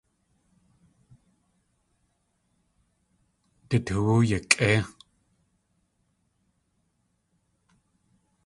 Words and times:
Du 3.69 3.77
toowú 3.85 4.15
yakʼéi. 4.29 4.79